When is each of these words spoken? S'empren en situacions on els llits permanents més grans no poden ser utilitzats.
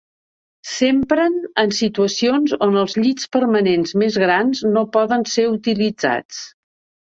S'empren 0.69 1.35
en 1.63 1.73
situacions 1.81 2.57
on 2.69 2.79
els 2.85 2.97
llits 3.03 3.29
permanents 3.37 3.95
més 4.05 4.19
grans 4.27 4.65
no 4.73 4.87
poden 5.01 5.31
ser 5.37 5.49
utilitzats. 5.55 6.45